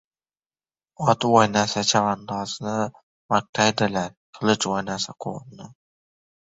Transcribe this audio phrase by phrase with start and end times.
[1.11, 2.75] •Ot o‘ynasa chavandozni
[3.37, 5.75] maqtaydilar, qilich o‘ynasa― qo‘lni.